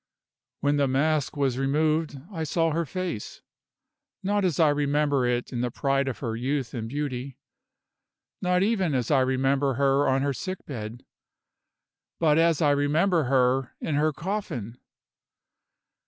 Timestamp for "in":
5.53-5.61, 13.79-13.93